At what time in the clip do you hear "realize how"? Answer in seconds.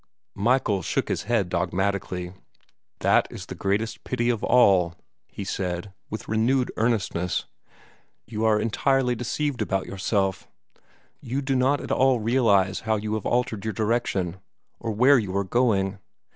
12.19-12.95